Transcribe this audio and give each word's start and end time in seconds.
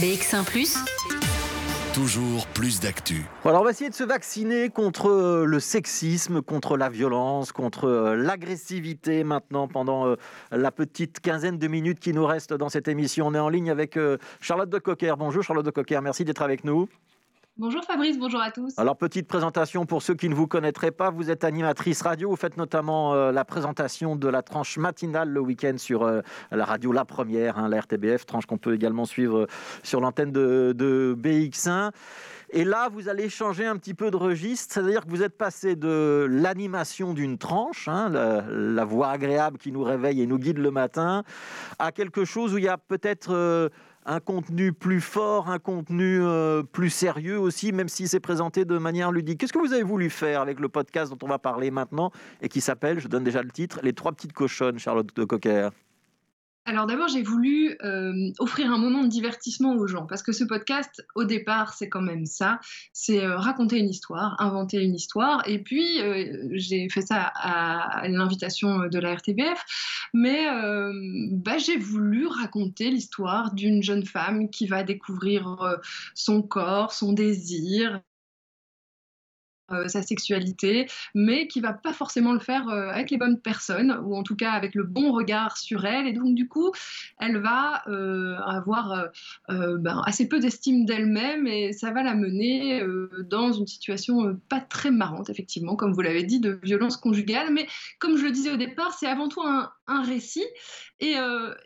BX1⁇ 0.00 0.44
Toujours 1.92 2.46
plus 2.46 2.80
d'actu. 2.80 3.26
Alors 3.44 3.60
on 3.60 3.64
va 3.64 3.70
essayer 3.70 3.90
de 3.90 3.94
se 3.94 4.02
vacciner 4.04 4.70
contre 4.70 5.10
euh, 5.10 5.44
le 5.44 5.60
sexisme, 5.60 6.40
contre 6.40 6.78
la 6.78 6.88
violence, 6.88 7.52
contre 7.52 7.84
euh, 7.84 8.16
l'agressivité 8.16 9.24
maintenant 9.24 9.68
pendant 9.68 10.06
euh, 10.06 10.16
la 10.52 10.70
petite 10.70 11.20
quinzaine 11.20 11.58
de 11.58 11.68
minutes 11.68 12.00
qui 12.00 12.14
nous 12.14 12.24
reste 12.24 12.54
dans 12.54 12.70
cette 12.70 12.88
émission. 12.88 13.26
On 13.26 13.34
est 13.34 13.38
en 13.38 13.50
ligne 13.50 13.70
avec 13.70 13.98
Charlotte 14.40 14.70
de 14.70 14.78
Cocker. 14.78 15.16
Bonjour 15.18 15.42
Charlotte 15.42 15.66
de 15.66 15.70
Cocker, 15.70 16.00
merci 16.00 16.24
d'être 16.24 16.40
avec 16.40 16.64
nous. 16.64 16.88
Bonjour 17.60 17.84
Fabrice, 17.84 18.18
bonjour 18.18 18.40
à 18.40 18.50
tous. 18.50 18.72
Alors 18.78 18.96
petite 18.96 19.28
présentation 19.28 19.84
pour 19.84 20.00
ceux 20.00 20.14
qui 20.14 20.30
ne 20.30 20.34
vous 20.34 20.46
connaîtraient 20.46 20.92
pas, 20.92 21.10
vous 21.10 21.30
êtes 21.30 21.44
animatrice 21.44 22.00
radio, 22.00 22.30
vous 22.30 22.36
faites 22.36 22.56
notamment 22.56 23.12
euh, 23.12 23.32
la 23.32 23.44
présentation 23.44 24.16
de 24.16 24.28
la 24.28 24.40
tranche 24.40 24.78
matinale 24.78 25.28
le 25.28 25.40
week-end 25.40 25.74
sur 25.76 26.04
euh, 26.04 26.22
la 26.52 26.64
radio 26.64 26.90
La 26.90 27.04
Première, 27.04 27.58
hein, 27.58 27.68
la 27.68 27.80
RTBF, 27.80 28.24
tranche 28.24 28.46
qu'on 28.46 28.56
peut 28.56 28.74
également 28.74 29.04
suivre 29.04 29.46
sur 29.82 30.00
l'antenne 30.00 30.32
de, 30.32 31.14
BX1. 31.20 31.90
Et 32.52 32.64
là, 32.64 32.88
vous 32.88 33.10
allez 33.10 33.28
changer 33.28 33.66
un 33.66 33.76
petit 33.76 33.92
peu 33.92 34.10
de 34.10 34.16
registre, 34.16 34.72
c'est-à-dire 34.72 35.04
que 35.04 35.10
vous 35.10 35.22
êtes 35.22 35.36
passé 35.36 35.76
de 35.76 36.26
l'animation 36.30 37.12
d'une 37.12 37.36
tranche, 37.36 37.88
hein, 37.88 38.08
la, 38.08 38.84
voix 38.86 39.10
agréable 39.10 39.58
qui 39.58 39.70
nous 39.70 39.84
réveille 39.84 40.22
et 40.22 40.26
nous 40.26 40.38
guide 40.38 40.58
le 40.58 40.70
matin, 40.70 41.24
à 41.78 41.92
quelque 41.92 42.24
chose 42.24 42.54
où 42.54 42.58
il 42.58 42.64
y 42.64 42.68
a 42.68 42.78
peut-être... 42.78 43.34
Euh, 43.34 43.68
un 44.06 44.20
contenu 44.20 44.72
plus 44.72 45.00
fort, 45.00 45.50
un 45.50 45.58
contenu 45.58 46.20
euh, 46.22 46.62
plus 46.62 46.90
sérieux 46.90 47.38
aussi, 47.38 47.72
même 47.72 47.88
si 47.88 48.08
c'est 48.08 48.20
présenté 48.20 48.64
de 48.64 48.78
manière 48.78 49.12
ludique. 49.12 49.38
Qu'est-ce 49.38 49.52
que 49.52 49.58
vous 49.58 49.72
avez 49.72 49.82
voulu 49.82 50.10
faire 50.10 50.40
avec 50.40 50.60
le 50.60 50.68
podcast 50.68 51.12
dont 51.12 51.18
on 51.22 51.28
va 51.28 51.38
parler 51.38 51.70
maintenant 51.70 52.10
et 52.40 52.48
qui 52.48 52.60
s'appelle, 52.60 52.98
je 52.98 53.08
donne 53.08 53.24
déjà 53.24 53.42
le 53.42 53.50
titre, 53.50 53.80
Les 53.82 53.92
trois 53.92 54.12
petites 54.12 54.32
cochonnes, 54.32 54.78
Charlotte 54.78 55.14
de 55.14 55.24
Cocker? 55.24 55.70
Alors 56.66 56.86
d'abord, 56.86 57.08
j'ai 57.08 57.22
voulu 57.22 57.76
euh, 57.82 58.30
offrir 58.38 58.70
un 58.70 58.78
moment 58.78 59.02
de 59.02 59.08
divertissement 59.08 59.74
aux 59.74 59.86
gens, 59.86 60.06
parce 60.06 60.22
que 60.22 60.30
ce 60.30 60.44
podcast, 60.44 61.04
au 61.14 61.24
départ, 61.24 61.72
c'est 61.72 61.88
quand 61.88 62.02
même 62.02 62.26
ça, 62.26 62.60
c'est 62.92 63.24
euh, 63.24 63.36
raconter 63.36 63.78
une 63.78 63.88
histoire, 63.88 64.36
inventer 64.40 64.82
une 64.82 64.94
histoire, 64.94 65.42
et 65.48 65.58
puis 65.62 66.00
euh, 66.00 66.48
j'ai 66.52 66.88
fait 66.90 67.00
ça 67.00 67.32
à, 67.34 68.06
l'invitation 68.08 68.86
de 68.88 68.98
la 68.98 69.14
RTBF, 69.14 69.64
mais 70.12 70.46
bah, 71.32 71.58
j'ai 71.58 71.78
voulu 71.78 72.26
raconter 72.26 72.90
l'histoire 72.90 73.54
d'une 73.54 73.82
jeune 73.82 74.04
femme 74.04 74.50
qui 74.50 74.66
va 74.66 74.82
découvrir 74.82 75.78
son 76.14 76.42
corps, 76.42 76.92
son 76.92 77.12
désir, 77.12 78.00
euh, 79.72 79.88
sa 79.88 80.02
sexualité, 80.02 80.86
mais 81.14 81.46
qui 81.46 81.60
va 81.60 81.72
pas 81.72 81.92
forcément 81.92 82.32
le 82.32 82.40
faire 82.40 82.68
euh, 82.68 82.88
avec 82.90 83.10
les 83.10 83.18
bonnes 83.18 83.40
personnes, 83.40 84.00
ou 84.04 84.16
en 84.16 84.22
tout 84.22 84.36
cas 84.36 84.50
avec 84.50 84.74
le 84.74 84.84
bon 84.84 85.12
regard 85.12 85.56
sur 85.56 85.84
elle. 85.84 86.06
Et 86.06 86.12
donc, 86.12 86.34
du 86.34 86.48
coup, 86.48 86.72
elle 87.18 87.38
va 87.38 87.82
euh, 87.88 88.36
avoir 88.38 89.08
ben, 89.48 90.02
assez 90.06 90.28
peu 90.28 90.40
d'estime 90.40 90.84
d'elle-même 90.84 91.46
et 91.46 91.72
ça 91.72 91.90
va 91.90 92.02
la 92.02 92.14
mener 92.14 92.82
dans 93.28 93.52
une 93.52 93.66
situation 93.66 94.38
pas 94.48 94.60
très 94.60 94.90
marrante, 94.90 95.30
effectivement, 95.30 95.76
comme 95.76 95.92
vous 95.92 96.00
l'avez 96.00 96.22
dit, 96.22 96.40
de 96.40 96.58
violence 96.62 96.96
conjugale. 96.96 97.52
Mais 97.52 97.66
comme 97.98 98.16
je 98.16 98.24
le 98.24 98.30
disais 98.30 98.50
au 98.50 98.56
départ, 98.56 98.94
c'est 98.98 99.06
avant 99.06 99.28
tout 99.28 99.42
un, 99.42 99.70
récit 100.02 100.44
et, 101.00 101.16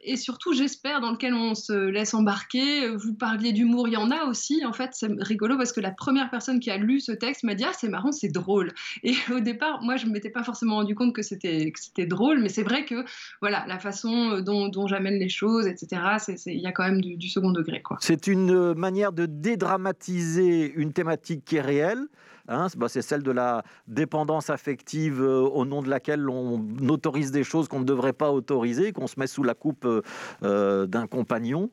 et 0.03 0.17
surtout, 0.17 0.55
j'espère, 0.55 1.01
dans 1.01 1.13
lequel 1.13 1.35
on 1.35 1.55
se 1.55 1.73
laisse 1.73 2.15
embarquer. 2.15 2.89
Vous 2.89 3.15
parliez 3.15 3.53
d'humour, 3.53 3.87
il 3.87 3.95
y 3.95 3.97
en 3.99 4.11
a 4.11 4.25
aussi. 4.25 4.65
En 4.65 4.73
fait, 4.73 4.91
c'est 4.93 5.11
rigolo 5.19 5.57
parce 5.57 5.73
que 5.73 5.81
la 5.81 5.91
première 5.91 6.31
personne 6.31 6.61
qui 6.61 6.71
a 6.71 6.79
lu 6.79 7.01
ce 7.01 7.13
texte 7.13 7.45
m'a 7.45 7.55
dit 7.55 7.65
Ah, 7.65 7.73
c'est 7.79 7.94
marrant, 7.95 8.13
c'est 8.13 8.29
drôle. 8.29 8.73
Et 9.03 9.15
au 9.33 9.41
départ, 9.41 9.81
moi, 9.83 9.97
je 9.97 10.07
ne 10.07 10.13
m'étais 10.13 10.31
pas 10.31 10.43
forcément 10.43 10.77
rendu 10.77 10.95
compte 10.95 11.15
que 11.15 11.23
c'était 11.23 11.73
drôle, 12.07 12.41
mais 12.41 12.49
c'est 12.49 12.63
vrai 12.63 12.85
que 12.85 13.05
voilà, 13.41 13.65
la 13.67 13.79
façon 13.79 14.41
dont, 14.41 14.87
j'amène 14.87 15.19
les 15.19 15.29
choses, 15.29 15.67
etc., 15.67 16.03
il 16.47 16.61
y 16.61 16.67
a 16.67 16.73
quand 16.73 16.85
même 16.85 17.01
du, 17.01 17.29
second 17.29 17.51
degré. 17.51 17.83
C'est 18.01 18.27
une 18.27 18.75
manière 18.75 19.13
de 19.13 19.27
dédramatiser 19.27 20.73
une 20.75 20.93
thématique 20.93 21.45
qui 21.45 21.57
est 21.57 21.61
réelle. 21.61 22.07
Hein, 22.49 22.67
bah, 22.77 22.89
c'est 22.89 23.03
celle 23.03 23.23
de 23.23 23.31
la 23.31 23.63
dépendance 23.89 24.51
affective 24.51 25.23
euh, 25.23 25.41
au 25.41 25.65
nom 25.65 25.83
de 25.83 25.89
laquelle 25.89 26.29
on 26.29 26.63
autorise 26.89 27.31
des 27.31 27.43
choses 27.43 27.69
qu'on 27.69 27.81
ne 27.81 27.85
devrait 27.85 28.13
pas 28.13 28.31
autoriser, 28.31 28.93
qu'on 28.93 29.07
se 29.07 29.19
met 29.19 29.27
sous 29.27 29.43
la 29.43 29.55
coupe 29.55 29.87
euh, 29.87 30.03
euh, 30.43 30.87
d'un 30.87 31.07
compagnon. 31.07 31.71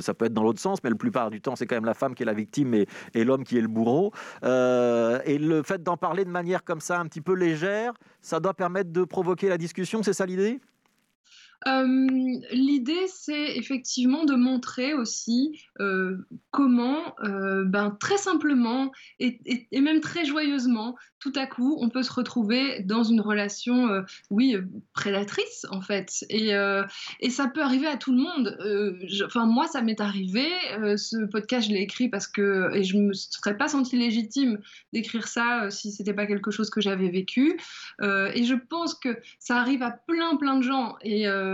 ça 0.00 0.14
peut 0.14 0.26
être 0.26 0.34
dans 0.34 0.44
l'autre 0.44 0.60
sens, 0.60 0.78
mais 0.84 0.90
la 0.90 0.96
plupart 0.96 1.30
du 1.30 1.40
temps, 1.40 1.56
c'est 1.56 1.66
quand 1.66 1.76
même 1.76 1.84
la 1.84 1.94
femme 1.94 2.14
qui 2.14 2.22
est 2.22 2.26
la 2.26 2.34
victime 2.34 2.74
et, 2.74 2.86
et 3.14 3.24
l'homme 3.24 3.44
qui 3.44 3.58
est 3.58 3.60
le 3.60 3.68
bourreau. 3.68 4.12
et 4.42 5.38
le 5.38 5.62
fait 5.64 5.82
d'en 5.82 5.96
parler 5.96 6.24
de 6.24 6.30
manière 6.30 6.64
comme 6.64 6.80
ça, 6.80 7.00
un 7.00 7.06
petit 7.06 7.20
peu 7.20 7.34
légère, 7.34 7.92
ça 8.20 8.40
doit 8.40 8.54
permettre 8.54 8.92
de 8.92 9.04
provoquer 9.04 9.48
la 9.48 9.58
discussion, 9.58 10.02
c'est 10.02 10.12
ça 10.12 10.26
l'idée? 10.26 10.60
Euh, 11.66 12.40
l'idée, 12.50 13.06
c'est 13.08 13.56
effectivement 13.56 14.24
de 14.24 14.34
montrer 14.34 14.94
aussi 14.94 15.60
euh, 15.80 16.18
comment, 16.50 17.14
euh, 17.24 17.64
ben, 17.64 17.96
très 17.98 18.18
simplement 18.18 18.92
et, 19.18 19.40
même 19.72 20.00
très 20.00 20.24
joyeusement, 20.24 20.96
tout 21.20 21.32
à 21.36 21.46
coup, 21.46 21.78
on 21.80 21.88
peut 21.88 22.02
se 22.02 22.12
retrouver 22.12 22.80
dans 22.80 23.02
une 23.02 23.20
relation, 23.20 24.04
oui, 24.30 24.56
prédatrice 24.92 25.66
en 25.70 25.80
fait. 25.80 26.24
Et, 26.28 26.52
ça 27.30 27.48
peut 27.48 27.62
arriver 27.62 27.86
à 27.86 27.96
tout 27.96 28.12
le 28.12 28.18
monde. 28.18 28.58
enfin, 29.24 29.46
moi, 29.46 29.66
ça 29.66 29.80
m'est 29.80 30.00
arrivé. 30.00 30.46
ce 30.96 31.24
podcast, 31.24 31.68
je 31.68 31.72
l'ai 31.72 31.80
écrit 31.80 32.08
parce 32.08 32.26
que 32.26 32.70
et 32.74 32.84
je 32.84 32.96
me 32.98 33.12
serais 33.14 33.56
pas 33.56 33.68
sentie 33.68 33.96
légitime 33.96 34.60
d'écrire 34.92 35.26
ça 35.26 35.70
si 35.70 35.92
c'était 35.92 36.12
pas 36.12 36.26
quelque 36.26 36.50
chose 36.50 36.70
que 36.70 36.80
j'avais 36.80 37.08
vécu. 37.08 37.58
et 38.02 38.44
je 38.44 38.54
pense 38.54 38.94
que 38.94 39.18
ça 39.38 39.56
arrive 39.56 39.82
à 39.82 39.90
plein, 39.92 40.36
plein 40.36 40.58
de 40.58 40.62
gens. 40.62 40.96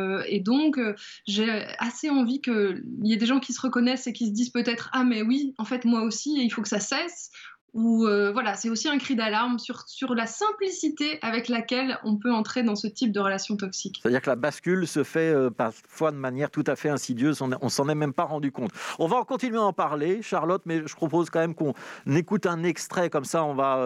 Euh, 0.00 0.22
et 0.26 0.40
donc, 0.40 0.78
euh, 0.78 0.94
j'ai 1.26 1.50
assez 1.78 2.10
envie 2.10 2.40
qu'il 2.40 2.82
y 3.02 3.12
ait 3.12 3.16
des 3.16 3.26
gens 3.26 3.40
qui 3.40 3.52
se 3.52 3.60
reconnaissent 3.60 4.06
et 4.06 4.12
qui 4.12 4.26
se 4.26 4.32
disent 4.32 4.50
peut-être 4.50 4.90
Ah, 4.92 5.04
mais 5.04 5.22
oui, 5.22 5.54
en 5.58 5.64
fait, 5.64 5.84
moi 5.84 6.02
aussi, 6.02 6.42
il 6.42 6.50
faut 6.50 6.62
que 6.62 6.68
ça 6.68 6.80
cesse 6.80 7.30
où 7.75 8.06
euh, 8.06 8.32
voilà, 8.32 8.54
c'est 8.54 8.69
aussi 8.69 8.88
un 8.88 8.98
cri 8.98 9.14
d'alarme 9.14 9.58
sur, 9.58 9.88
sur 9.88 10.14
la 10.14 10.26
simplicité 10.26 11.19
avec 11.22 11.48
laquelle 11.48 11.98
on 12.04 12.16
peut 12.16 12.32
entrer 12.32 12.62
dans 12.62 12.76
ce 12.76 12.86
type 12.86 13.12
de 13.12 13.20
relation 13.20 13.56
toxique. 13.56 14.00
C'est-à-dire 14.03 14.20
que 14.20 14.31
la 14.31 14.36
bascule 14.36 14.86
se 14.86 15.04
fait 15.04 15.32
euh, 15.32 15.50
parfois 15.50 16.10
de 16.10 16.16
manière 16.16 16.50
tout 16.50 16.64
à 16.66 16.76
fait 16.76 16.88
insidieuse, 16.88 17.41
on 17.42 17.69
s'en 17.69 17.88
est 17.88 17.94
même 17.94 18.12
pas 18.12 18.25
rendu 18.25 18.53
compte. 18.53 18.70
On 18.98 19.06
va 19.06 19.16
en 19.16 19.25
continuer 19.25 19.59
à 19.59 19.62
en 19.62 19.72
parler, 19.72 20.22
Charlotte, 20.22 20.62
mais 20.66 20.86
je 20.86 20.94
propose 20.94 21.30
quand 21.30 21.41
même 21.41 21.54
qu'on 21.54 21.75
écoute 22.06 22.47
un 22.47 22.62
extrait, 22.64 23.10
comme 23.10 23.25
ça 23.25 23.44
on 23.44 23.54
va 23.54 23.78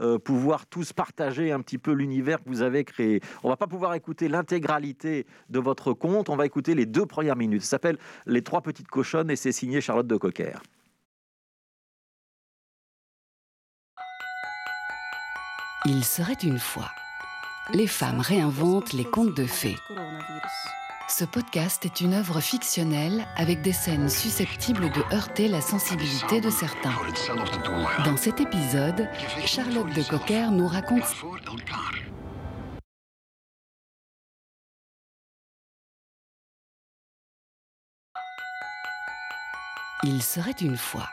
euh, 0.00 0.18
pouvoir 0.18 0.66
tous 0.66 0.92
partager 0.92 1.52
un 1.52 1.60
petit 1.60 1.78
peu 1.78 1.92
l'univers 1.92 2.42
que 2.42 2.48
vous 2.48 2.62
avez 2.62 2.84
créé. 2.84 3.20
On 3.42 3.48
va 3.48 3.56
pas 3.56 3.66
pouvoir 3.66 3.94
écouter 3.94 4.28
l'intégralité 4.28 5.26
de 5.50 5.58
votre 5.58 5.92
compte, 5.92 6.28
on 6.28 6.36
va 6.36 6.46
écouter 6.46 6.74
les 6.74 6.86
deux 6.86 7.06
premières 7.06 7.36
minutes. 7.36 7.62
Ça 7.62 7.70
s'appelle 7.70 7.98
Les 8.26 8.42
trois 8.42 8.62
petites 8.62 8.88
cochonnes 8.88 9.30
et 9.30 9.36
c'est 9.36 9.52
signé 9.52 9.80
Charlotte 9.80 10.06
de 10.06 10.16
Cocker. 10.16 10.60
Il 15.90 16.04
serait 16.04 16.34
une 16.34 16.58
fois. 16.58 16.90
Les 17.72 17.86
femmes 17.86 18.20
réinventent 18.20 18.92
les 18.92 19.06
contes 19.06 19.34
de 19.34 19.46
fées. 19.46 19.78
Ce 21.08 21.24
podcast 21.24 21.86
est 21.86 22.02
une 22.02 22.12
œuvre 22.12 22.40
fictionnelle 22.40 23.26
avec 23.36 23.62
des 23.62 23.72
scènes 23.72 24.10
susceptibles 24.10 24.90
de 24.90 25.14
heurter 25.14 25.48
la 25.48 25.62
sensibilité 25.62 26.42
de 26.42 26.50
certains. 26.50 26.92
Dans 28.04 28.18
cet 28.18 28.38
épisode, 28.38 29.08
Charlotte 29.46 29.88
de 29.94 30.02
Cocker 30.02 30.50
nous 30.50 30.68
raconte 30.68 31.04
Il 40.02 40.22
serait 40.22 40.50
une 40.60 40.76
fois. 40.76 41.08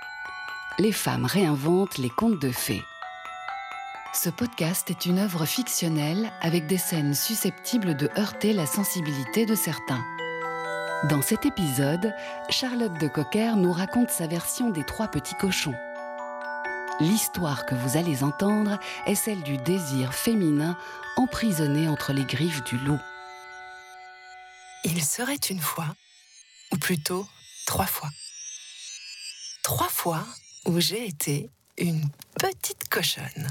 Les 0.80 0.92
femmes 0.92 1.26
réinventent 1.26 1.98
les 1.98 2.10
contes 2.10 2.42
de 2.42 2.52
fées. 2.52 2.84
Ce 4.16 4.30
podcast 4.30 4.90
est 4.90 5.06
une 5.06 5.20
œuvre 5.20 5.46
fictionnelle 5.46 6.32
avec 6.40 6.68
des 6.68 6.78
scènes 6.78 7.14
susceptibles 7.14 7.98
de 7.98 8.10
heurter 8.18 8.54
la 8.54 8.66
sensibilité 8.66 9.46
de 9.46 9.56
certains. 9.56 10.04
Dans 11.10 11.22
cet 11.22 11.46
épisode, 11.46 12.14
Charlotte 12.50 12.98
de 12.98 13.10
Cocker 13.10 13.58
nous 13.58 13.74
raconte 13.74 14.10
sa 14.10 14.26
version 14.26 14.70
des 14.70 14.86
trois 14.86 15.10
petits 15.10 15.36
cochons. 15.36 15.76
L'histoire 17.02 17.66
que 17.66 17.76
vous 17.76 17.98
allez 17.98 18.24
entendre 18.24 18.80
est 19.06 19.16
celle 19.16 19.44
du 19.44 19.58
désir 19.58 20.14
féminin 20.14 20.78
emprisonné 21.18 21.90
entre 21.90 22.14
les 22.14 22.24
griffes 22.24 22.64
du 22.64 22.78
loup. 22.78 23.02
Il 24.86 25.04
serait 25.04 25.36
une 25.36 25.60
fois, 25.60 25.94
ou 26.72 26.78
plutôt 26.78 27.28
trois 27.68 27.86
fois. 27.86 28.10
Trois 29.62 29.90
fois 29.90 30.26
où 30.66 30.80
j'ai 30.80 31.06
été 31.06 31.50
une 31.78 32.10
petite 32.40 32.88
cochonne. 32.90 33.50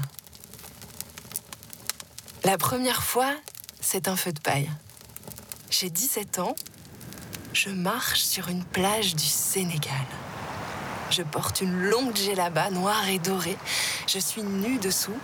La 2.45 2.59
première 2.59 3.01
fois, 3.01 3.33
c'est 3.81 4.07
un 4.07 4.15
feu 4.15 4.31
de 4.31 4.39
paille. 4.39 4.69
J'ai 5.71 5.89
17 5.89 6.37
ans, 6.37 6.55
je 7.53 7.69
marche 7.69 8.21
sur 8.21 8.49
une 8.49 8.63
plage 8.63 9.15
du 9.15 9.25
Sénégal. 9.25 10.05
Je 11.09 11.23
porte 11.23 11.61
une 11.61 11.89
longue 11.89 12.15
djellaba 12.15 12.69
noire 12.69 13.09
et 13.09 13.17
dorée. 13.17 13.57
Je 14.05 14.19
suis 14.19 14.43
nue 14.43 14.77
dessous. 14.77 15.17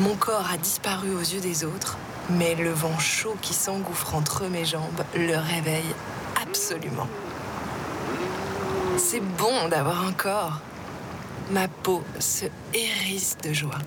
Mon 0.00 0.16
corps 0.16 0.48
a 0.50 0.56
disparu 0.56 1.14
aux 1.14 1.20
yeux 1.20 1.42
des 1.42 1.62
autres, 1.62 1.98
mais 2.30 2.54
le 2.54 2.70
vent 2.70 2.98
chaud 2.98 3.36
qui 3.42 3.52
s'engouffre 3.52 4.14
entre 4.14 4.46
mes 4.46 4.64
jambes 4.64 5.04
le 5.14 5.36
réveille 5.36 5.94
absolument. 6.40 7.08
C'est 8.96 9.20
bon 9.20 9.68
d'avoir 9.68 10.06
un 10.06 10.12
corps. 10.14 10.60
Ma 11.50 11.68
peau 11.68 12.02
se 12.18 12.46
hérisse 12.72 13.36
de 13.44 13.52
joie. 13.52 13.80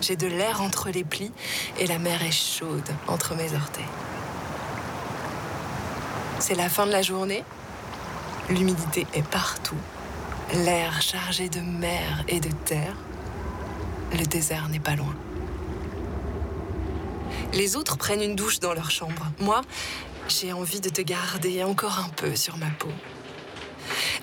J'ai 0.00 0.16
de 0.16 0.26
l'air 0.26 0.60
entre 0.60 0.90
les 0.90 1.04
plis 1.04 1.32
et 1.78 1.86
la 1.86 1.98
mer 1.98 2.22
est 2.22 2.32
chaude 2.32 2.88
entre 3.08 3.34
mes 3.34 3.54
orteils. 3.54 3.84
C'est 6.38 6.54
la 6.54 6.68
fin 6.68 6.86
de 6.86 6.92
la 6.92 7.02
journée. 7.02 7.44
L'humidité 8.50 9.06
est 9.14 9.26
partout. 9.26 9.76
L'air 10.54 11.02
chargé 11.02 11.48
de 11.48 11.60
mer 11.60 12.24
et 12.28 12.40
de 12.40 12.50
terre. 12.64 12.94
Le 14.12 14.24
désert 14.24 14.68
n'est 14.68 14.80
pas 14.80 14.94
loin. 14.94 15.14
Les 17.52 17.74
autres 17.76 17.96
prennent 17.96 18.22
une 18.22 18.36
douche 18.36 18.60
dans 18.60 18.74
leur 18.74 18.90
chambre. 18.90 19.26
Moi, 19.40 19.62
j'ai 20.28 20.52
envie 20.52 20.80
de 20.80 20.90
te 20.90 21.00
garder 21.00 21.64
encore 21.64 21.98
un 21.98 22.10
peu 22.10 22.36
sur 22.36 22.56
ma 22.58 22.70
peau. 22.78 22.90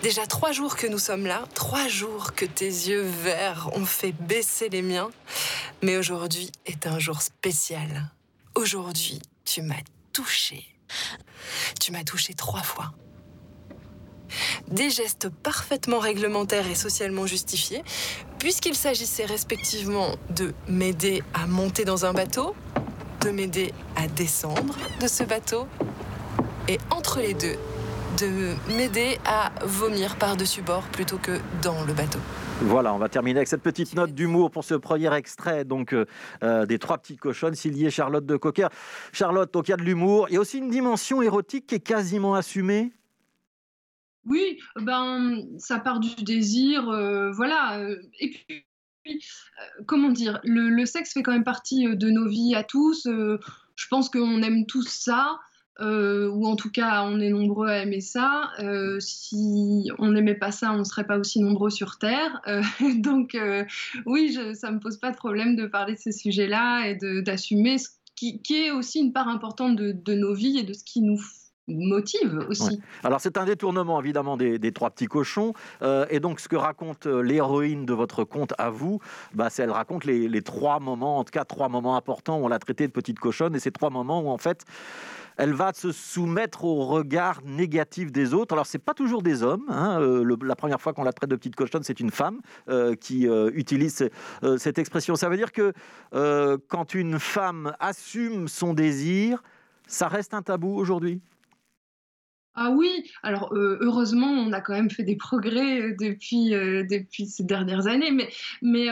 Déjà 0.04 0.28
trois 0.28 0.52
jours 0.52 0.76
que 0.76 0.86
nous 0.86 1.00
sommes 1.00 1.26
là, 1.26 1.46
trois 1.54 1.88
jours 1.88 2.34
que 2.34 2.44
tes 2.44 2.66
yeux 2.66 3.04
verts 3.04 3.70
ont 3.72 3.86
fait 3.86 4.12
baisser 4.12 4.68
les 4.68 4.82
miens. 4.82 5.10
Mais 5.82 5.96
aujourd'hui 5.96 6.52
est 6.66 6.88
un 6.88 7.00
jour 7.00 7.22
spécial. 7.22 8.12
Aujourd'hui, 8.54 9.22
tu 9.46 9.62
m'as 9.62 9.82
touché. 10.12 10.66
Tu 11.80 11.94
m'as 11.94 12.04
touché 12.04 12.34
trois 12.34 12.64
fois. 12.64 12.92
Des 14.68 14.90
gestes 14.90 15.30
parfaitement 15.30 16.00
réglementaires 16.00 16.68
et 16.68 16.76
socialement 16.76 17.26
justifiés, 17.26 17.82
puisqu'il 18.40 18.76
s'agissait 18.76 19.26
respectivement 19.26 20.18
de 20.32 20.54
m'aider 20.68 21.24
à 21.34 21.48
monter 21.48 21.86
dans 21.86 22.06
un 22.06 22.12
bateau, 22.12 22.58
de 23.22 23.30
m'aider 23.30 23.74
à 23.96 24.08
descendre 24.08 24.76
de 25.00 25.08
ce 25.08 25.24
bateau, 25.24 25.66
et 26.68 26.78
entre 26.90 27.22
les 27.22 27.34
deux, 27.34 27.58
de 28.20 28.56
m'aider 28.76 29.18
à 29.26 29.52
vomir 29.66 30.16
par-dessus 30.18 30.62
bord 30.62 30.84
plutôt 30.90 31.18
que 31.18 31.40
dans 31.62 31.84
le 31.86 31.94
bateau. 31.94 32.20
Voilà, 32.62 32.94
on 32.94 32.98
va 32.98 33.10
terminer 33.10 33.38
avec 33.40 33.48
cette 33.48 33.62
petite 33.62 33.96
note 33.96 34.14
d'humour 34.14 34.52
pour 34.52 34.64
ce 34.64 34.76
premier 34.76 35.14
extrait 35.14 35.66
donc 35.66 35.94
euh, 35.94 36.06
euh, 36.44 36.66
des 36.66 36.80
trois 36.80 36.98
petites 36.98 37.20
cochonnes 37.20 37.56
signé 37.56 37.90
Charlotte 37.90 38.26
de 38.26 38.36
Cocker. 38.36 38.68
Charlotte, 39.12 39.52
donc 39.54 39.68
il 39.68 39.72
y 39.72 39.74
a 39.74 39.78
de 39.78 39.84
l'humour, 39.84 40.28
il 40.30 40.36
y 40.36 40.38
a 40.38 40.40
aussi 40.40 40.60
une 40.60 40.70
dimension 40.70 41.22
érotique 41.22 41.68
qui 41.68 41.76
est 41.76 41.80
quasiment 41.80 42.36
assumée. 42.36 42.94
Oui, 44.26 44.60
ben 44.76 45.44
ça 45.58 45.80
part 45.80 46.00
du 46.00 46.24
désir, 46.24 46.90
euh, 46.90 47.32
voilà. 47.32 47.86
Et 48.20 48.32
puis, 49.04 49.26
comment 49.86 50.10
dire, 50.10 50.40
le, 50.44 50.70
le, 50.70 50.86
sexe 50.86 51.14
fait 51.14 51.24
quand 51.24 51.34
même 51.34 51.44
partie 51.44 51.86
de 51.96 52.10
nos 52.10 52.30
vies 52.30 52.56
à 52.56 52.64
tous. 52.64 53.06
je 53.06 53.88
pense 53.90 54.10
qu'on 54.10 54.42
aime 54.42 54.66
tous 54.66 54.88
ça. 54.88 55.40
Euh, 55.80 56.30
ou 56.30 56.46
en 56.46 56.56
tout 56.56 56.70
cas 56.70 57.04
on 57.04 57.20
est 57.20 57.30
nombreux 57.30 57.68
à 57.68 57.80
aimer 57.80 58.02
ça. 58.02 58.52
Euh, 58.60 59.00
si 59.00 59.90
on 59.98 60.12
n'aimait 60.12 60.36
pas 60.36 60.52
ça, 60.52 60.72
on 60.72 60.80
ne 60.80 60.84
serait 60.84 61.06
pas 61.06 61.18
aussi 61.18 61.42
nombreux 61.42 61.72
sur 61.72 61.98
Terre. 61.98 62.42
Euh, 62.48 62.62
donc 62.98 63.38
oui, 64.06 64.32
je, 64.36 64.54
ça 64.54 64.70
ne 64.70 64.76
me 64.76 64.80
pose 64.80 64.98
pas 64.98 65.12
de 65.12 65.18
problème 65.18 65.56
de 65.56 65.66
parler 65.66 65.94
de 65.94 66.00
ces 66.00 66.12
sujets-là 66.12 66.88
et 66.88 67.22
d'assumer 67.24 67.78
ce 67.78 67.90
qui, 68.16 68.40
est 68.52 68.72
aussi 68.72 69.00
une 69.00 69.12
part 69.12 69.28
importante 69.28 69.76
de, 69.76 70.14
nos 70.14 70.34
vies 70.34 70.60
et 70.60 70.64
de 70.64 70.74
ce 70.74 70.84
qui 70.84 71.02
nous 71.02 71.20
motive 71.68 72.46
aussi. 72.50 72.82
Alors 73.04 73.22
c'est 73.22 73.38
un 73.38 73.46
détournement 73.46 74.00
évidemment 74.00 74.38
des, 74.38 74.72
trois 74.72 74.92
petits 74.92 75.08
cochons 75.08 75.54
et 76.10 76.20
donc 76.20 76.40
ce 76.40 76.48
que 76.48 76.56
raconte 76.56 77.06
l'héroïne 77.08 77.86
de 77.86 77.94
votre 77.94 78.24
conte 78.24 78.54
à 78.58 78.70
vous, 78.70 79.00
bah, 79.34 79.50
c'est 79.50 79.64
elle 79.64 79.72
raconte 79.72 80.06
les, 80.06 80.30
les, 80.30 80.42
trois 80.42 80.80
moments, 80.80 81.18
en 81.18 81.24
tout 81.24 81.32
cas 81.32 81.46
trois 81.46 81.68
moments 81.68 81.98
importants 81.98 82.40
où 82.40 82.46
on 82.46 82.48
l'a 82.48 82.60
traité 82.60 82.88
de 82.88 82.92
petite 82.92 83.20
cochonne 83.20 83.56
et 83.56 83.60
ces 83.60 83.72
trois 83.72 83.90
moments 83.90 84.22
où 84.22 84.30
en 84.30 84.38
fait 84.38 84.66
elle 85.38 85.54
va 85.54 85.74
se 85.74 85.92
soumettre 85.92 86.64
au 86.64 86.86
regard 86.86 87.42
négatif 87.44 88.12
des 88.12 88.34
autres. 88.34 88.54
Alors, 88.54 88.66
c'est 88.66 88.80
pas 88.80 88.94
toujours 88.94 89.22
des 89.22 89.44
hommes. 89.44 89.66
Hein. 89.70 90.00
Euh, 90.02 90.38
la 90.44 90.56
première 90.56 90.82
fois 90.82 90.94
qu'on 90.94 91.04
la 91.04 91.14
traite 91.14 91.30
de 91.30 91.36
petite 91.36 91.56
cochonne, 91.56 91.84
c'est 91.84 92.00
une 92.00 92.12
femme 92.12 92.42
euh, 92.70 92.96
qui 92.96 93.28
euh, 93.28 93.52
utilise 93.54 94.10
cette 94.58 94.78
expression. 94.78 95.16
Ça 95.16 95.30
veut 95.30 95.38
dire 95.38 95.52
que 95.52 95.74
quand 96.68 96.94
une 96.94 97.20
femme 97.20 97.76
assume 97.80 98.48
son 98.48 98.74
désir, 98.74 99.44
ça 99.88 100.08
reste 100.08 100.34
un 100.34 100.42
tabou 100.42 100.76
aujourd'hui? 100.76 101.22
Ah 102.56 102.70
oui, 102.72 103.10
alors 103.24 103.50
heureusement, 103.52 104.28
on 104.28 104.54
a 104.54 104.62
quand 104.62 104.74
même 104.74 104.92
fait 104.92 105.04
des 105.04 105.16
progrès 105.16 105.96
depuis, 106.00 106.54
ces 107.28 107.44
dernières 107.44 107.88
années, 107.88 108.12
mais, 108.12 108.30
mais 108.62 108.88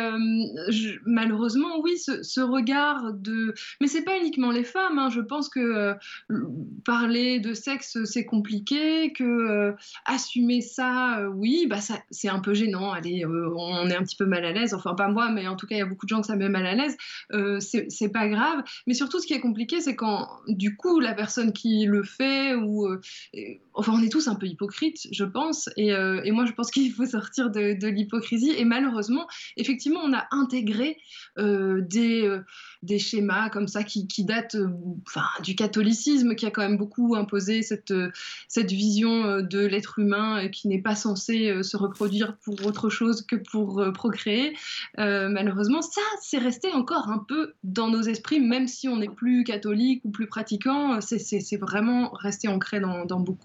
malheureusement, 1.05 1.79
oui, 1.81 1.97
ce, 1.97 2.41
regard 2.41 3.13
de... 3.13 3.53
Mais 3.79 3.87
c'est 3.87 4.03
pas 4.03 4.17
uniquement 4.17 4.51
les 4.51 4.63
femmes, 4.63 4.97
hein, 4.97 5.09
je 5.09 5.21
pense 5.21 5.47
que 5.47 5.93
parler 6.85 7.39
de 7.39 7.53
sexe, 7.53 8.03
c'est 8.05 8.25
compliqué, 8.25 9.13
que 9.13 9.75
assumer 10.05 10.61
ça, 10.61 11.29
oui, 11.29 11.67
bah 11.69 11.81
ça, 11.81 11.99
c'est 12.09 12.29
un 12.29 12.39
peu 12.39 12.55
gênant, 12.55 12.91
allez, 12.91 13.25
on 13.25 13.87
est 13.89 13.95
un 13.95 14.03
petit 14.03 14.15
peu 14.15 14.25
mal 14.25 14.43
à 14.43 14.53
l'aise, 14.53 14.73
enfin 14.73 14.95
pas 14.95 15.07
moi, 15.07 15.29
mais 15.29 15.47
en 15.47 15.55
tout 15.55 15.67
cas, 15.67 15.75
il 15.75 15.79
y 15.79 15.83
a 15.83 15.85
beaucoup 15.85 16.07
de 16.07 16.09
gens 16.09 16.21
que 16.21 16.27
ça 16.27 16.35
met 16.35 16.49
mal 16.49 16.65
à 16.65 16.73
l'aise, 16.73 16.97
c'est 17.59 18.11
pas 18.11 18.27
grave, 18.27 18.63
mais 18.87 18.95
surtout, 18.95 19.19
ce 19.19 19.27
qui 19.27 19.33
est 19.33 19.39
compliqué, 19.39 19.81
c'est 19.81 19.95
quand, 19.95 20.27
du 20.47 20.75
coup, 20.75 20.99
la 20.99 21.13
personne 21.13 21.53
qui 21.53 21.85
le 21.85 22.01
fait, 22.03 22.55
ou 22.55 22.87
enfin, 23.73 23.93
on 23.95 24.01
est 24.01 24.11
tous 24.11 24.27
un 24.27 24.35
peu 24.35 24.47
hypocrites, 24.47 25.07
je 25.11 25.23
pense. 25.23 25.69
Et, 25.77 25.93
euh, 25.93 26.21
moi, 26.31 26.45
je 26.45 26.53
pense 26.53 26.71
qu'il 26.71 26.91
faut 26.91 27.05
sortir 27.05 27.49
de, 27.49 27.87
l'hypocrisie. 27.87 28.53
Et 28.57 28.65
malheureusement, 28.65 29.27
effectivement, 29.57 30.01
on 30.03 30.13
a 30.13 30.27
intégré 30.31 30.97
euh, 31.37 31.81
des, 31.81 32.23
euh, 32.23 32.41
des 32.83 32.99
schémas 32.99 33.49
comme 33.49 33.67
ça 33.67 33.83
qui, 33.83 34.07
datent 34.23 34.57
du 35.43 35.55
catholicisme, 35.55 36.35
qui 36.35 36.45
a 36.45 36.51
quand 36.51 36.61
même 36.61 36.77
beaucoup 36.77 37.15
imposé 37.15 37.61
cette, 37.61 37.91
vision 38.71 39.41
de 39.41 39.59
l'être 39.59 39.99
humain 39.99 40.47
qui 40.49 40.67
n'est 40.67 40.81
pas 40.81 40.95
censé 40.95 41.63
se 41.63 41.75
reproduire 41.75 42.37
pour 42.37 42.65
autre 42.65 42.89
chose 42.89 43.25
que 43.25 43.35
pour 43.35 43.83
procréer. 43.93 44.53
malheureusement, 44.97 45.81
ça, 45.81 46.01
c'est 46.21 46.37
resté 46.37 46.71
encore 46.71 47.09
un 47.09 47.19
peu 47.27 47.53
dans 47.63 47.89
nos 47.89 48.01
esprits, 48.01 48.39
même 48.39 48.67
si 48.67 48.87
on 48.87 48.97
n'est 48.97 49.09
plus 49.09 49.43
catholique 49.43 50.01
ou 50.05 50.11
plus 50.11 50.27
pratiquant. 50.27 50.99
C'est 51.01 51.57
vraiment 51.57 52.11
resté 52.11 52.47
ancré 52.47 52.79
dans 52.79 53.19
beaucoup 53.19 53.40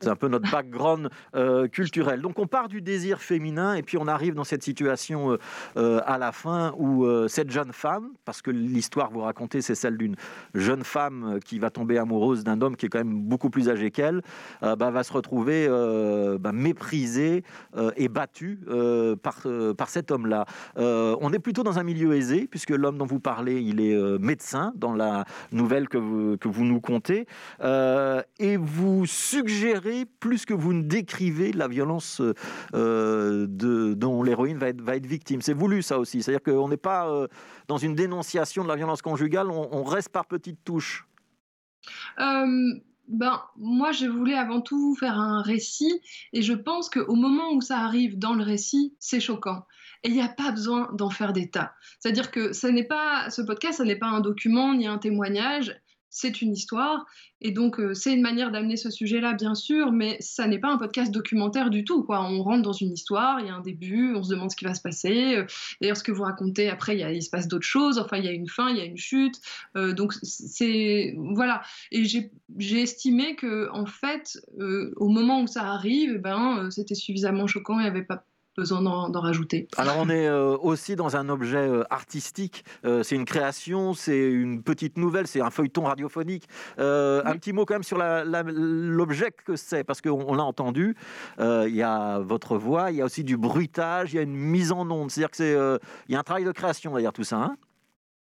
c'est 0.00 0.08
un 0.08 0.16
peu 0.16 0.28
notre 0.28 0.50
background 0.50 1.08
euh, 1.34 1.68
culturel. 1.68 2.20
Donc 2.20 2.38
on 2.38 2.46
part 2.46 2.68
du 2.68 2.80
désir 2.80 3.20
féminin 3.20 3.74
et 3.74 3.82
puis 3.82 3.96
on 3.98 4.06
arrive 4.06 4.34
dans 4.34 4.44
cette 4.44 4.62
situation 4.62 5.32
euh, 5.32 5.38
euh, 5.76 6.00
à 6.06 6.18
la 6.18 6.32
fin 6.32 6.74
où 6.78 7.06
cette 7.28 7.50
jeune 7.50 7.72
femme, 7.72 8.10
parce 8.24 8.42
que 8.42 8.50
l'histoire 8.50 9.10
vous 9.10 9.20
racontez, 9.20 9.62
c'est 9.62 9.74
celle 9.74 9.96
d'une 9.96 10.16
jeune 10.54 10.84
femme 10.84 11.38
qui 11.44 11.58
va 11.58 11.70
tomber 11.70 11.98
amoureuse 11.98 12.44
d'un 12.44 12.60
homme 12.60 12.76
qui 12.76 12.86
est 12.86 12.88
quand 12.88 12.98
même 12.98 13.22
beaucoup 13.22 13.50
plus 13.50 13.68
âgé 13.68 13.90
qu'elle, 13.90 14.22
bah, 14.60 14.76
va 14.76 15.02
se 15.02 15.12
retrouver 15.12 15.68
bah, 16.40 16.52
méprisée 16.52 17.44
et 17.96 18.08
battue 18.08 18.60
par, 19.22 19.46
par 19.76 19.88
cet 19.88 20.10
homme-là. 20.10 20.46
on 20.76 21.32
est 21.32 21.38
plutôt 21.38 21.62
dans 21.62 21.78
un 21.78 21.84
milieu 21.84 22.14
aisé 22.14 22.46
puisque 22.46 22.70
l'homme 22.70 22.98
dont 22.98 23.06
vous 23.06 23.20
parlez, 23.20 23.60
il 23.60 23.80
est 23.80 24.18
médecin 24.18 24.72
dans 24.76 24.94
la 24.94 25.24
nouvelle 25.52 25.88
que 25.88 25.98
vous, 25.98 26.36
que 26.38 26.48
vous 26.48 26.64
nous 26.64 26.80
contez. 26.80 27.26
et 27.60 28.56
vous 28.56 29.03
suggérez 29.06 30.06
plus 30.20 30.44
que 30.44 30.54
vous 30.54 30.72
ne 30.72 30.82
décrivez 30.82 31.52
la 31.52 31.68
violence 31.68 32.20
euh, 32.74 33.46
de, 33.48 33.94
dont 33.94 34.22
l'héroïne 34.22 34.58
va 34.58 34.68
être, 34.68 35.06
victime. 35.06 35.42
C'est 35.42 35.54
voulu 35.54 35.82
ça 35.82 35.98
aussi. 35.98 36.22
C'est-à-dire 36.22 36.42
qu'on 36.42 36.68
n'est 36.68 36.76
pas 36.76 37.08
euh, 37.08 37.28
dans 37.68 37.78
une 37.78 37.94
dénonciation 37.94 38.62
de 38.62 38.68
la 38.68 38.76
violence 38.76 39.02
conjugale, 39.02 39.50
on, 39.50 39.84
reste 39.84 40.08
par 40.10 40.26
petites 40.26 40.64
touches. 40.64 41.06
Euh, 42.18 42.46
ben, 43.08 43.42
moi, 43.56 43.92
je 43.92 44.06
voulais 44.06 44.34
avant 44.34 44.60
tout 44.60 44.96
faire 44.96 45.18
un 45.18 45.42
récit, 45.42 46.00
et 46.32 46.42
je 46.42 46.54
pense 46.54 46.88
qu'au 46.88 47.14
moment 47.14 47.52
où 47.52 47.60
ça 47.60 47.80
arrive 47.80 48.18
dans 48.18 48.34
le 48.34 48.42
récit, 48.42 48.94
c'est 48.98 49.20
choquant. 49.20 49.66
Et 50.02 50.08
il 50.08 50.14
n'y 50.14 50.22
a 50.22 50.28
pas 50.28 50.50
besoin 50.50 50.90
d'en 50.94 51.10
faire 51.10 51.32
des 51.32 51.50
tas. 51.50 51.72
C'est-à-dire 51.98 52.30
que 52.30 52.52
ce 52.52 53.42
podcast, 53.42 53.78
ce 53.78 53.82
n'est 53.82 53.98
pas 53.98 54.08
un 54.08 54.20
document 54.20 54.74
ni 54.74 54.86
un 54.86 54.98
témoignage 54.98 55.74
c'est 56.14 56.40
une 56.40 56.52
histoire. 56.52 57.04
Et 57.40 57.50
donc, 57.50 57.80
euh, 57.80 57.92
c'est 57.92 58.14
une 58.14 58.22
manière 58.22 58.52
d'amener 58.52 58.76
ce 58.76 58.88
sujet-là, 58.88 59.34
bien 59.34 59.56
sûr, 59.56 59.90
mais 59.90 60.16
ça 60.20 60.46
n'est 60.46 60.60
pas 60.60 60.70
un 60.70 60.78
podcast 60.78 61.10
documentaire 61.12 61.70
du 61.70 61.84
tout. 61.84 62.06
On 62.08 62.42
rentre 62.42 62.62
dans 62.62 62.72
une 62.72 62.92
histoire, 62.92 63.40
il 63.40 63.46
y 63.46 63.50
a 63.50 63.54
un 63.54 63.60
début, 63.60 64.14
on 64.14 64.22
se 64.22 64.30
demande 64.30 64.50
ce 64.50 64.56
qui 64.56 64.64
va 64.64 64.74
se 64.74 64.80
passer. 64.80 65.36
Euh, 65.36 65.44
d'ailleurs, 65.80 65.96
ce 65.96 66.04
que 66.04 66.12
vous 66.12 66.22
racontez, 66.22 66.70
après, 66.70 66.96
il, 66.96 67.22
se 67.22 67.30
passe 67.30 67.48
d'autres 67.48 67.66
choses. 67.66 67.98
Enfin, 67.98 68.18
il 68.18 68.24
y 68.24 68.28
a 68.28 68.32
une 68.32 68.48
fin, 68.48 68.70
il 68.70 68.76
y 68.76 68.80
a 68.80 68.84
une 68.84 68.96
chute. 68.96 69.40
Euh, 69.76 69.92
donc, 69.92 70.14
c'est. 70.22 71.16
Voilà. 71.34 71.62
Et 71.90 72.04
j'ai 72.04 72.80
estimé 72.80 73.34
que, 73.34 73.68
en 73.72 73.86
fait, 73.86 74.38
au 74.96 75.08
moment 75.08 75.42
où 75.42 75.48
ça 75.48 75.64
arrive, 75.64 76.12
eh 76.14 76.18
ben, 76.18 76.70
c'était 76.70 76.94
suffisamment 76.94 77.48
choquant, 77.48 77.80
il 77.80 77.82
n'y 77.82 77.88
avait 77.88 78.04
pas 78.04 78.24
besoin 78.56 78.82
d'en 78.82 79.20
rajouter. 79.20 79.68
Alors 79.76 79.96
on 79.98 80.08
est 80.08 80.26
euh, 80.26 80.56
aussi 80.56 80.96
dans 80.96 81.16
un 81.16 81.28
objet 81.28 81.56
euh, 81.58 81.84
artistique, 81.90 82.64
euh, 82.84 83.02
c'est 83.02 83.16
une 83.16 83.24
création, 83.24 83.94
c'est 83.94 84.30
une 84.30 84.62
petite 84.62 84.96
nouvelle, 84.96 85.26
c'est 85.26 85.40
un 85.40 85.50
feuilleton 85.50 85.84
radiophonique. 85.84 86.48
Un 86.78 87.36
petit 87.36 87.52
mot 87.52 87.64
quand 87.64 87.74
même 87.74 87.82
sur 87.82 87.98
l'objet 87.98 89.30
que 89.32 89.56
c'est, 89.56 89.84
parce 89.84 90.00
qu'on 90.00 90.34
l'a 90.34 90.44
entendu, 90.44 90.96
il 91.38 91.74
y 91.74 91.82
a 91.82 92.18
votre 92.20 92.56
voix, 92.56 92.90
il 92.90 92.98
y 92.98 93.02
a 93.02 93.04
aussi 93.04 93.24
du 93.24 93.36
bruitage, 93.36 94.12
il 94.12 94.16
y 94.16 94.18
a 94.18 94.22
une 94.22 94.36
mise 94.36 94.72
en 94.72 94.88
onde, 94.90 95.10
c'est-à-dire 95.10 95.30
qu'il 95.30 96.12
y 96.12 96.16
a 96.16 96.18
un 96.18 96.22
travail 96.22 96.44
de 96.44 96.52
création 96.52 96.92
derrière 96.92 97.12
tout 97.12 97.24
ça. 97.24 97.36
Hein 97.36 97.56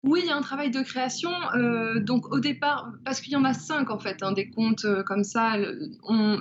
Oui, 0.03 0.21
il 0.23 0.27
y 0.27 0.31
a 0.31 0.37
un 0.37 0.41
travail 0.41 0.71
de 0.71 0.81
création. 0.81 1.31
Euh, 1.55 1.99
donc 1.99 2.33
au 2.33 2.39
départ, 2.39 2.89
parce 3.03 3.19
qu'il 3.19 3.33
y 3.33 3.35
en 3.35 3.43
a 3.43 3.53
cinq 3.53 3.89
en 3.89 3.99
fait, 3.99 4.23
hein, 4.23 4.31
des 4.31 4.49
contes 4.49 4.85
euh, 4.85 5.03
comme 5.03 5.25
ça. 5.25 5.57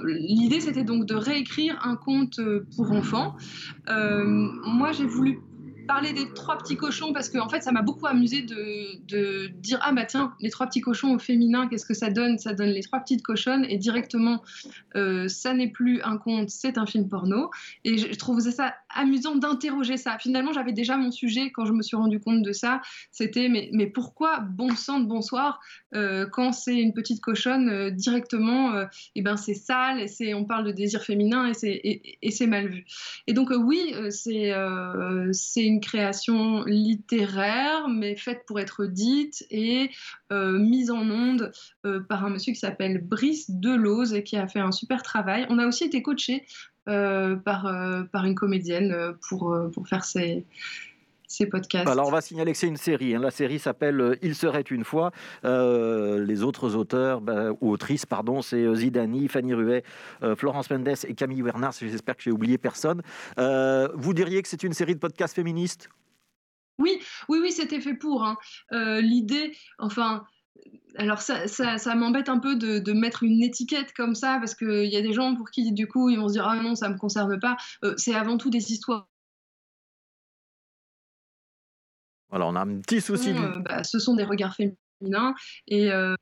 L'idée 0.04 0.60
c'était 0.60 0.84
donc 0.84 1.06
de 1.06 1.14
réécrire 1.14 1.76
un 1.82 1.96
conte 1.96 2.38
euh, 2.38 2.66
pour 2.76 2.92
enfants. 2.92 3.36
moi 3.88 4.92
j'ai 4.92 5.06
voulu 5.06 5.40
parler 5.88 6.12
des 6.12 6.32
trois 6.34 6.58
petits 6.58 6.76
cochons 6.76 7.14
parce 7.14 7.30
que 7.30 7.38
en 7.38 7.48
fait 7.48 7.62
ça 7.62 7.72
m'a 7.72 7.80
beaucoup 7.80 8.06
amusé 8.06 8.42
de, 8.42 9.02
de, 9.06 9.46
dire 9.46 9.78
ah 9.82 9.90
bah 9.92 10.04
tiens 10.04 10.34
les 10.38 10.50
trois 10.50 10.66
petits 10.66 10.82
cochons 10.82 11.14
au 11.14 11.18
féminin 11.18 11.66
qu'est-ce 11.66 11.86
que 11.86 11.94
ça 11.94 12.10
donne? 12.10 12.38
Ça 12.38 12.52
donne 12.52 12.68
les 12.68 12.82
trois 12.82 13.00
petites 13.00 13.22
cochonnes 13.22 13.64
et 13.64 13.78
directement 13.78 14.42
ça 14.94 15.54
n'est 15.54 15.70
plus 15.70 16.02
un 16.02 16.18
conte 16.18 16.50
c'est 16.50 16.76
un 16.76 16.84
film 16.84 17.08
porno 17.08 17.50
et 17.84 17.96
je, 17.96 18.12
je 18.12 18.18
trouvais 18.18 18.50
ça 18.50 18.74
amusant 18.94 19.36
d'interroger 19.36 19.96
ça. 19.96 20.18
Finalement, 20.18 20.52
j'avais 20.52 20.72
déjà 20.72 20.96
mon 20.96 21.10
sujet 21.10 21.50
quand 21.50 21.64
je 21.64 21.72
me 21.72 21.82
suis 21.82 21.96
rendu 21.96 22.20
compte 22.20 22.42
de 22.42 22.52
ça. 22.52 22.80
C'était 23.10 23.48
mais, 23.48 23.86
pourquoi 23.86 24.40
bon 24.40 24.74
sang 24.74 25.00
de 25.00 25.06
bonsoir 25.06 25.60
euh, 25.94 26.26
quand 26.30 26.52
c'est 26.52 26.76
une 26.76 26.92
petite 26.92 27.20
cochonne 27.20 27.68
euh, 27.68 27.90
directement 27.90 28.74
et 28.74 28.76
euh, 28.76 28.86
eh 29.14 29.22
ben 29.22 29.36
c'est 29.36 29.54
sale 29.54 30.00
et 30.00 30.08
c'est 30.08 30.34
on 30.34 30.44
parle 30.44 30.66
de 30.66 30.72
désir 30.72 31.02
féminin 31.02 31.46
et 31.46 31.54
c'est 31.54 31.80
et, 31.82 32.30
c'est 32.30 32.46
mal 32.46 32.68
vu. 32.68 32.84
Et 33.26 33.32
donc 33.32 33.50
oui, 33.50 33.94
c'est 34.10 34.52
c'est 35.32 35.64
une 35.64 35.80
création 35.80 36.64
littéraire 36.64 37.88
mais 37.88 38.16
faite 38.16 38.44
pour 38.46 38.60
être 38.60 38.86
dite 38.86 39.44
et 39.50 39.90
mise 40.30 40.90
en 40.90 41.08
onde 41.10 41.52
par 42.08 42.24
un 42.24 42.30
monsieur 42.30 42.52
qui 42.52 42.58
s'appelle 42.58 42.98
Brice 43.02 43.50
Delose 43.50 44.14
et 44.14 44.22
qui 44.22 44.36
a 44.36 44.46
fait 44.46 44.60
un 44.60 44.72
super 44.72 45.02
travail. 45.02 45.46
On 45.48 45.58
a 45.58 45.66
aussi 45.66 45.84
été 45.84 46.02
coaché 46.02 46.44
euh, 46.77 46.77
par, 47.44 47.66
euh, 47.66 48.02
par 48.04 48.24
une 48.24 48.34
comédienne 48.34 48.92
euh, 48.92 49.12
pour, 49.28 49.56
pour 49.72 49.86
faire 49.88 50.04
ces, 50.04 50.44
ces 51.26 51.46
podcasts. 51.46 51.88
Alors 51.88 52.08
on 52.08 52.10
va 52.10 52.20
signaler 52.20 52.52
que 52.52 52.58
c'est 52.58 52.66
une 52.66 52.76
série. 52.76 53.14
Hein. 53.14 53.20
La 53.20 53.30
série 53.30 53.58
s'appelle 53.58 54.18
Il 54.22 54.34
serait 54.34 54.62
une 54.62 54.84
fois. 54.84 55.10
les 55.44 56.42
autres 56.42 56.76
auteurs 56.76 57.20
bah, 57.20 57.50
ou 57.60 57.70
autrices, 57.70 58.06
pardon, 58.06 58.42
c'est 58.42 58.74
Zidani, 58.74 59.28
Fanny 59.28 59.54
Ruet, 59.54 59.84
Florence 60.36 60.70
Mendes 60.70 60.88
et 61.06 61.14
Camille 61.14 61.42
Wernard. 61.42 61.72
J'espère 61.72 62.16
que 62.16 62.22
j'ai 62.22 62.32
oublié 62.32 62.58
personne. 62.58 63.02
vous 63.36 64.14
diriez 64.14 64.42
que 64.42 64.48
c'est 64.48 64.62
une 64.62 64.72
série 64.72 64.94
de 64.94 65.00
podcasts 65.00 65.34
féministes? 65.34 65.88
Oui, 66.78 67.00
oui, 67.28 67.40
oui, 67.42 67.50
c'était 67.52 67.80
fait 67.80 67.94
pour. 67.94 68.24
Hein. 68.24 68.36
L'idée, 69.00 69.52
enfin 69.78 70.24
alors 70.98 71.20
ça, 71.20 71.46
ça, 71.46 71.94
m'embête 71.94 72.28
un 72.28 72.38
peu 72.38 72.56
de, 72.56 72.92
mettre 72.92 73.22
une 73.22 73.42
étiquette 73.42 73.92
comme 73.94 74.14
ça 74.14 74.38
parce 74.38 74.54
qu'il 74.54 74.86
y 74.86 74.96
a 74.96 75.00
des 75.00 75.12
gens 75.12 75.34
pour 75.36 75.50
qui 75.50 75.72
du 75.72 75.86
coup 75.86 76.10
ils 76.10 76.18
vont 76.18 76.28
se 76.28 76.34
dire 76.34 76.46
ah 76.46 76.56
non 76.56 76.74
ça 76.74 76.88
me 76.88 76.98
concerne 76.98 77.38
pas. 77.38 77.56
Euh, 77.84 77.94
c'est 77.96 78.14
avant 78.14 78.36
tout 78.36 78.50
des 78.50 78.72
histoires. 78.72 79.06
Voilà, 82.30 82.46
on 82.46 82.56
a 82.56 82.60
un 82.60 82.80
petit 82.80 83.00
souci. 83.00 83.30
Euh, 83.30 83.58
bah, 83.60 83.84
ce 83.84 83.98
sont 83.98 84.14
des 84.14 84.24
regards 84.24 84.54
féminins 84.54 85.34
et 85.66 85.90
euh, 85.92 86.14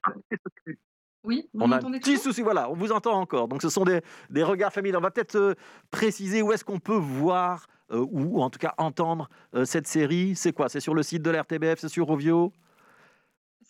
oui, 1.25 1.49
on 1.55 1.73
a 1.73 1.76
un 1.76 1.99
petit 1.99 2.19
souci. 2.19 2.43
Voilà, 2.43 2.71
on 2.71 2.75
vous 2.75 2.93
entend 2.93 3.19
encore. 3.19 3.49
Donc 3.49 3.62
ce 3.62 3.71
sont 3.71 3.85
des, 3.85 4.02
des 4.31 4.45
regards 4.45 4.73
féminins. 4.73 4.99
On 4.99 5.02
va 5.02 5.11
peut-être 5.11 5.57
préciser 5.90 6.43
où 6.43 6.52
est-ce 6.52 6.64
qu'on 6.64 6.78
peut 6.81 6.93
voir 6.93 7.66
ou 7.90 8.43
en 8.43 8.50
tout 8.50 8.59
cas 8.59 8.75
entendre 8.78 9.31
cette 9.64 9.87
série. 9.87 10.37
C'est 10.37 10.52
quoi? 10.52 10.69
C'est 10.69 10.81
sur 10.81 10.95
le 10.95 11.02
site 11.02 11.23
de 11.23 11.31
l'RTBF, 11.31 11.78
c'est 11.78 11.88
sur 11.88 12.07
Rovio? 12.07 12.52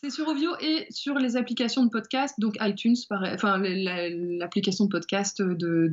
C'est 0.02 0.10
sur 0.10 0.28
Ovio 0.28 0.50
et 0.60 0.86
sur 0.90 1.14
les 1.14 1.36
applications 1.36 1.84
de 1.84 1.90
podcast, 1.90 2.34
donc 2.38 2.56
iTunes, 2.60 2.96
enfin 3.10 3.58
l'application 3.58 4.84
de 4.84 4.90
podcast 4.90 5.40
de, 5.40 5.88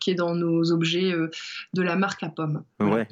qui 0.00 0.10
est 0.10 0.14
dans 0.14 0.34
nos 0.34 0.72
objets 0.72 1.12
euh, 1.12 1.30
de 1.72 1.82
la 1.82 1.96
marque 1.96 2.22
à 2.22 2.28
pommes. 2.28 2.64
Ouais, 2.80 3.06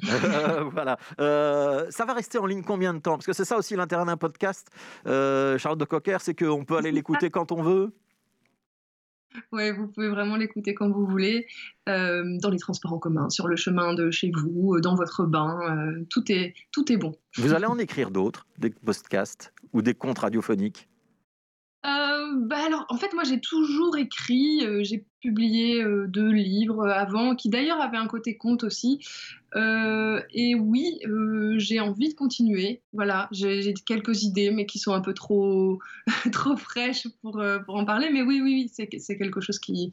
voilà. 0.71 0.97
Euh, 1.19 1.85
ça 1.89 2.05
va 2.05 2.13
rester 2.13 2.37
en 2.37 2.45
ligne 2.45 2.63
combien 2.63 2.93
de 2.93 2.99
temps? 2.99 3.13
Parce 3.13 3.25
que 3.25 3.33
c'est 3.33 3.45
ça 3.45 3.57
aussi 3.57 3.75
l'intérêt 3.75 4.05
d'un 4.05 4.17
podcast, 4.17 4.67
euh, 5.07 5.57
Charlotte 5.57 5.79
de 5.79 5.85
Cocker, 5.85 6.17
c'est 6.19 6.35
qu'on 6.37 6.65
peut 6.65 6.77
aller 6.77 6.91
l'écouter 6.91 7.29
quand 7.29 7.51
on 7.51 7.61
veut? 7.61 7.93
Oui, 9.51 9.71
vous 9.71 9.87
pouvez 9.87 10.09
vraiment 10.09 10.35
l'écouter 10.35 10.73
quand 10.73 10.89
vous 10.89 11.05
voulez, 11.05 11.47
euh, 11.89 12.37
dans 12.41 12.49
les 12.49 12.59
transports 12.59 12.93
en 12.93 12.99
commun, 12.99 13.29
sur 13.29 13.47
le 13.47 13.55
chemin 13.55 13.93
de 13.93 14.11
chez 14.11 14.31
vous, 14.31 14.75
euh, 14.75 14.81
dans 14.81 14.95
votre 14.95 15.25
bain, 15.25 15.59
euh, 15.69 16.05
tout, 16.09 16.31
est, 16.31 16.53
tout 16.71 16.91
est 16.91 16.97
bon. 16.97 17.15
Vous 17.37 17.53
allez 17.53 17.65
en 17.65 17.77
écrire 17.77 18.11
d'autres, 18.11 18.45
des 18.57 18.69
podcasts 18.69 19.53
ou 19.73 19.81
des 19.81 19.93
comptes 19.93 20.19
radiophoniques? 20.19 20.87
Bah 22.37 22.57
alors, 22.65 22.85
en 22.89 22.97
fait, 22.97 23.13
moi, 23.13 23.23
j'ai 23.23 23.39
toujours 23.39 23.97
écrit. 23.97 24.61
j'ai 24.83 25.05
publié 25.21 25.83
deux 26.07 26.29
livres 26.29 26.87
avant, 26.87 27.35
qui 27.35 27.49
d'ailleurs 27.49 27.81
avaient 27.81 27.97
un 27.97 28.07
côté 28.07 28.37
conte 28.37 28.63
aussi. 28.63 28.99
et 29.55 30.55
oui, 30.55 30.99
j'ai 31.57 31.79
envie 31.79 32.09
de 32.09 32.13
continuer. 32.13 32.81
Voilà, 32.93 33.27
j'ai 33.31 33.73
quelques 33.85 34.23
idées, 34.23 34.51
mais 34.51 34.65
qui 34.65 34.79
sont 34.79 34.93
un 34.93 35.01
peu 35.01 35.13
trop, 35.13 35.79
trop 36.31 36.55
fraîches 36.57 37.07
pour, 37.21 37.41
pour 37.65 37.75
en 37.75 37.85
parler. 37.85 38.09
Mais 38.11 38.21
oui, 38.21 38.41
oui, 38.41 38.69
oui, 38.77 38.99
c'est 38.99 39.17
quelque 39.17 39.41
chose 39.41 39.59
qui, 39.59 39.91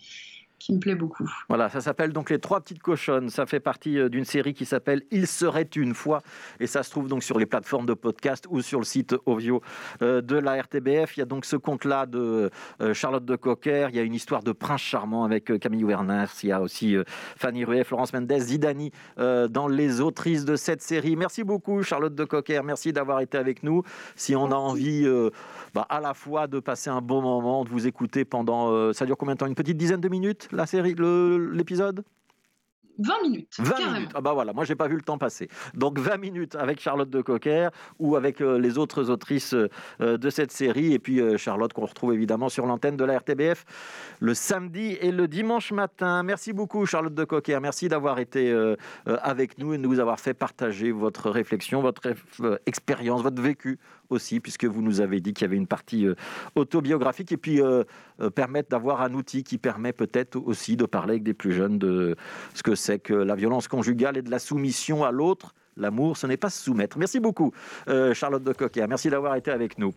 qui 0.62 0.72
me 0.72 0.78
plaît 0.78 0.94
beaucoup. 0.94 1.28
Voilà, 1.48 1.68
ça 1.68 1.80
s'appelle 1.80 2.12
donc 2.12 2.30
Les 2.30 2.38
Trois 2.38 2.60
Petites 2.60 2.80
Cochonnes. 2.80 3.30
Ça 3.30 3.46
fait 3.46 3.58
partie 3.58 3.98
euh, 3.98 4.08
d'une 4.08 4.24
série 4.24 4.54
qui 4.54 4.64
s'appelle 4.64 5.02
Il 5.10 5.26
serait 5.26 5.68
une 5.74 5.92
fois. 5.92 6.22
Et 6.60 6.68
ça 6.68 6.84
se 6.84 6.90
trouve 6.90 7.08
donc 7.08 7.24
sur 7.24 7.38
les 7.38 7.46
plateformes 7.46 7.86
de 7.86 7.94
podcast 7.94 8.46
ou 8.48 8.62
sur 8.62 8.78
le 8.78 8.84
site 8.84 9.16
Ovio 9.26 9.60
euh, 10.02 10.20
de 10.20 10.36
la 10.36 10.62
RTBF. 10.62 11.16
Il 11.16 11.20
y 11.20 11.22
a 11.22 11.26
donc 11.26 11.46
ce 11.46 11.56
conte-là 11.56 12.06
de 12.06 12.50
euh, 12.80 12.94
Charlotte 12.94 13.24
de 13.24 13.34
Cocker. 13.34 13.88
Il 13.90 13.96
y 13.96 13.98
a 13.98 14.02
une 14.02 14.14
histoire 14.14 14.44
de 14.44 14.52
prince 14.52 14.80
charmant 14.80 15.24
avec 15.24 15.58
Camille 15.58 15.84
Werner. 15.84 16.26
Il 16.44 16.50
y 16.50 16.52
a 16.52 16.60
aussi 16.60 16.96
Fanny 17.36 17.64
Ruet, 17.64 17.82
Florence 17.82 18.12
Mendes, 18.12 18.32
Zidani 18.38 18.92
dans 19.16 19.68
les 19.68 20.00
autrices 20.00 20.44
de 20.44 20.56
cette 20.56 20.82
série. 20.82 21.16
Merci 21.16 21.44
beaucoup, 21.44 21.82
Charlotte 21.82 22.14
de 22.14 22.24
Cocker. 22.24 22.60
Merci 22.64 22.92
d'avoir 22.92 23.20
été 23.20 23.36
avec 23.38 23.62
nous. 23.62 23.82
Si 24.14 24.36
on 24.36 24.50
a 24.50 24.56
envie 24.56 25.06
bah, 25.74 25.86
à 25.88 26.00
la 26.00 26.14
fois 26.14 26.46
de 26.46 26.60
passer 26.60 26.90
un 26.90 27.00
bon 27.00 27.22
moment, 27.22 27.64
de 27.64 27.70
vous 27.70 27.86
écouter 27.86 28.24
pendant. 28.24 28.92
ça 28.92 29.06
dure 29.06 29.16
combien 29.16 29.34
de 29.34 29.38
temps? 29.38 29.46
Une 29.46 29.54
petite 29.54 29.76
dizaine 29.76 30.00
de 30.00 30.08
minutes? 30.08 30.48
La 30.52 30.66
série, 30.66 30.94
l'épisode 30.94 32.04
20 32.98 33.22
minutes. 33.22 33.56
20 33.58 33.92
minutes. 33.92 34.10
Ah 34.14 34.20
bah 34.20 34.32
voilà, 34.32 34.52
moi 34.52 34.64
j'ai 34.64 34.74
pas 34.74 34.88
vu 34.88 34.96
le 34.96 35.02
temps 35.02 35.18
passer. 35.18 35.48
Donc 35.74 35.98
20 35.98 36.18
minutes 36.18 36.54
avec 36.56 36.80
Charlotte 36.80 37.10
de 37.10 37.20
Cocker 37.22 37.70
ou 37.98 38.16
avec 38.16 38.40
euh, 38.40 38.58
les 38.58 38.78
autres 38.78 39.10
autrices 39.10 39.54
euh, 39.54 40.18
de 40.18 40.30
cette 40.30 40.52
série 40.52 40.92
et 40.92 40.98
puis 40.98 41.20
euh, 41.20 41.36
Charlotte 41.36 41.72
qu'on 41.72 41.86
retrouve 41.86 42.12
évidemment 42.12 42.48
sur 42.48 42.66
l'antenne 42.66 42.96
de 42.96 43.04
la 43.04 43.18
RTBF 43.18 43.64
le 44.20 44.34
samedi 44.34 44.96
et 45.00 45.10
le 45.10 45.26
dimanche 45.26 45.72
matin. 45.72 46.22
Merci 46.22 46.52
beaucoup 46.52 46.86
Charlotte 46.86 47.14
de 47.14 47.24
Cocker, 47.24 47.58
merci 47.60 47.88
d'avoir 47.88 48.18
été 48.18 48.52
avec 49.06 49.58
nous 49.58 49.74
et 49.74 49.78
de 49.78 49.82
nous 49.82 49.98
avoir 49.98 50.20
fait 50.20 50.34
partager 50.34 50.92
votre 50.92 51.30
réflexion, 51.30 51.80
votre 51.80 52.14
expérience, 52.66 53.22
votre 53.22 53.40
vécu 53.40 53.78
aussi, 54.12 54.40
puisque 54.40 54.64
vous 54.64 54.82
nous 54.82 55.00
avez 55.00 55.20
dit 55.20 55.32
qu'il 55.32 55.44
y 55.44 55.48
avait 55.48 55.56
une 55.56 55.66
partie 55.66 56.06
euh, 56.06 56.14
autobiographique, 56.54 57.32
et 57.32 57.36
puis 57.36 57.60
euh, 57.60 57.84
euh, 58.20 58.30
permettre 58.30 58.68
d'avoir 58.68 59.02
un 59.02 59.14
outil 59.14 59.42
qui 59.42 59.58
permet 59.58 59.92
peut-être 59.92 60.36
aussi 60.36 60.76
de 60.76 60.86
parler 60.86 61.12
avec 61.12 61.22
des 61.22 61.34
plus 61.34 61.52
jeunes 61.52 61.78
de 61.78 62.16
ce 62.54 62.62
que 62.62 62.74
c'est 62.74 62.98
que 62.98 63.14
la 63.14 63.34
violence 63.34 63.68
conjugale 63.68 64.16
et 64.16 64.22
de 64.22 64.30
la 64.30 64.38
soumission 64.38 65.04
à 65.04 65.10
l'autre. 65.10 65.54
L'amour, 65.76 66.18
ce 66.18 66.26
n'est 66.26 66.36
pas 66.36 66.50
se 66.50 66.62
soumettre. 66.62 66.98
Merci 66.98 67.18
beaucoup, 67.18 67.50
Charlotte 68.12 68.44
de 68.44 68.52
Cocker. 68.52 68.86
Merci 68.86 69.08
d'avoir 69.08 69.36
été 69.36 69.50
avec 69.50 69.78
nous. 69.78 69.94